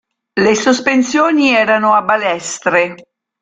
Le 0.45 0.55
sospensioni 0.55 1.49
erano 1.51 1.93
a 1.93 2.01
balestre. 2.01 2.95